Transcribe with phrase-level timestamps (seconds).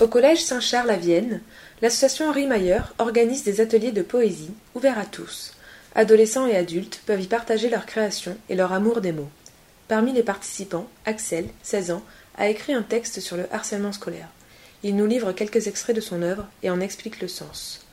[0.00, 1.42] Au collège Saint-Charles à Vienne,
[1.82, 5.52] l'association Henri Mayer organise des ateliers de poésie ouverts à tous.
[5.94, 9.28] Adolescents et adultes peuvent y partager leur création et leur amour des mots.
[9.88, 12.02] Parmi les participants, Axel, 16 ans,
[12.38, 14.28] a écrit un texte sur le harcèlement scolaire.
[14.82, 17.84] Il nous livre quelques extraits de son œuvre et en explique le sens.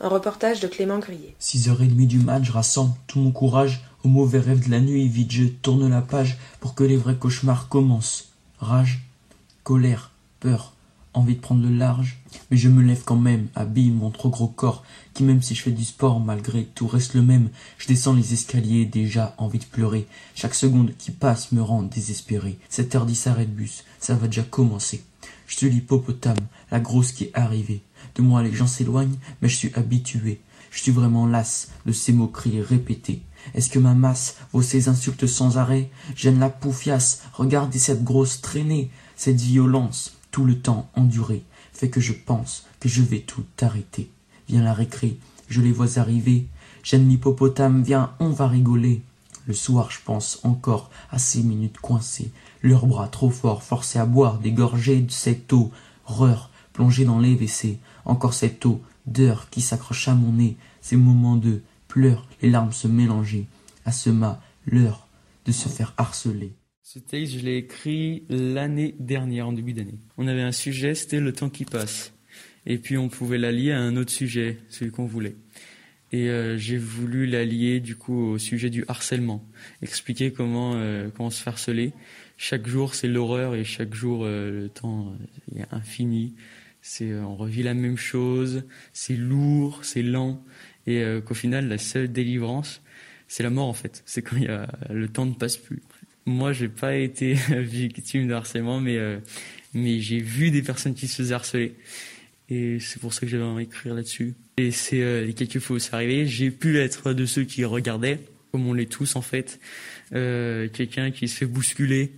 [0.00, 1.34] Un reportage de Clément Grillet.
[1.42, 5.30] 6h30 du match, je rassemble tout mon courage aux mauvais rêves de la nuit, vite
[5.30, 8.30] je tourne la page pour que les vrais cauchemars commencent.
[8.60, 9.00] Rage,
[9.62, 10.72] colère, peur,
[11.12, 12.18] envie de prendre le large,
[12.50, 15.62] mais je me lève quand même, habille mon trop gros corps, qui même si je
[15.62, 17.50] fais du sport, malgré tout reste le même.
[17.78, 20.06] Je descends les escaliers, déjà envie de pleurer.
[20.34, 22.58] Chaque seconde qui passe me rend désespéré.
[22.70, 25.02] 7h10 s'arrête bus, ça va déjà commencer.
[25.46, 26.38] Je suis l'hippopotame,
[26.70, 27.82] la grosse qui est arrivée.
[28.14, 30.40] De moi les gens s'éloignent, mais je suis habitué.
[30.70, 33.22] Je suis vraiment las de ces moqueries répétées.
[33.54, 35.90] Est-ce que ma masse vaut ces insultes sans arrêt?
[36.14, 41.42] J'aime la poufiasse, regardez cette grosse traînée, cette violence, tout le temps enduré,
[41.72, 44.10] fait que je pense que je vais tout arrêter.
[44.48, 46.46] Viens la récré, je les vois arriver.
[46.82, 49.02] J'aime l'hippopotame, viens, on va rigoler.
[49.46, 52.30] Le soir, je pense encore à ces minutes coincées,
[52.62, 55.70] leurs bras trop forts, forcés à boire des gorgées de cette eau,
[56.04, 60.96] reur, plongée dans les WC, encore cette eau, d'heure qui s'accroche à mon nez, ces
[60.96, 63.46] moments de pleurs, les larmes se mélanger,
[63.84, 65.06] à ce mât, l'heure
[65.46, 66.52] de se faire harceler.
[66.92, 70.00] Ce texte, je l'ai écrit l'année dernière, en début d'année.
[70.18, 72.12] On avait un sujet, c'était le temps qui passe.
[72.66, 75.36] Et puis on pouvait l'allier à un autre sujet, celui qu'on voulait.
[76.10, 79.48] Et euh, j'ai voulu l'allier du coup au sujet du harcèlement,
[79.82, 81.92] expliquer comment euh, comment se harceler.
[82.36, 85.14] Chaque jour c'est l'horreur et chaque jour euh, le temps
[85.54, 86.34] est infini.
[87.00, 90.44] On revit la même chose, c'est lourd, c'est lent
[90.88, 92.82] et qu'au final la seule délivrance
[93.28, 94.02] c'est la mort en fait.
[94.06, 95.82] C'est quand y a le temps ne passe plus.
[96.26, 99.18] Moi, j'ai pas été victime de harcèlement, mais euh,
[99.74, 101.74] mais j'ai vu des personnes qui se faisaient harceler.
[102.48, 104.34] Et c'est pour ça que j'avais envie d'écrire là-dessus.
[104.56, 108.18] Et c'est euh, les quelques fois c'est arrivé, j'ai pu être de ceux qui regardaient,
[108.50, 109.60] comme on l'est tous en fait.
[110.12, 112.12] Euh, Quelqu'un qui se fait bousculer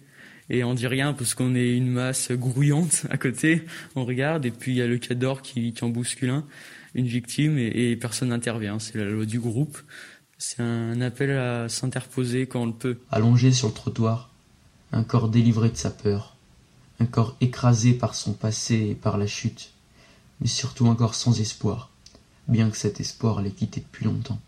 [0.48, 3.62] et on dit rien parce qu'on est une masse grouillante à côté.
[3.94, 6.46] On regarde et puis il y a le cador qui, qui en bouscule un,
[6.94, 8.78] une victime et personne n'intervient.
[8.78, 9.78] C'est la loi du groupe.
[10.44, 12.98] C'est un appel à s'interposer quand on le peut.
[13.12, 14.28] Allongé sur le trottoir,
[14.90, 16.34] un corps délivré de sa peur,
[16.98, 19.70] un corps écrasé par son passé et par la chute,
[20.40, 21.90] mais surtout un corps sans espoir,
[22.48, 24.40] bien que cet espoir l'ait quitté depuis longtemps.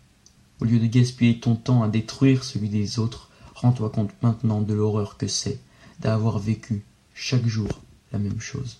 [0.59, 4.73] Au lieu de gaspiller ton temps à détruire celui des autres, rends-toi compte maintenant de
[4.73, 5.61] l'horreur que c'est
[6.01, 6.83] d'avoir vécu
[7.13, 7.69] chaque jour
[8.11, 8.79] la même chose.